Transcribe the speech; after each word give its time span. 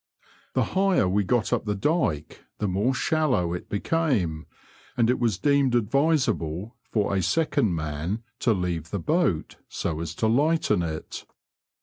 The 0.55 0.63
higher 0.73 1.07
we 1.07 1.23
got 1.23 1.53
up 1.53 1.65
the 1.65 1.75
dyke, 1.75 2.43
the 2.57 2.67
more 2.67 2.95
shallow 2.95 3.53
it 3.53 3.69
became, 3.69 4.47
and 4.97 5.11
it 5.11 5.19
was 5.19 5.37
deemed 5.37 5.75
advisable 5.75 6.75
for 6.91 7.15
a 7.15 7.21
second 7.21 7.75
man 7.75 8.23
to 8.39 8.51
leave 8.51 8.89
the 8.89 8.99
boat, 8.99 9.57
so 9.69 9.99
as 9.99 10.15
to 10.15 10.27
lighten 10.27 10.81
it. 10.81 11.25